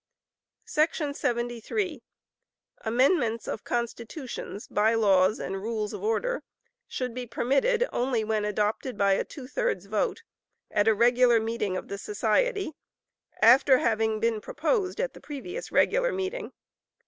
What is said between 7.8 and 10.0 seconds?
only when adopted by a two thirds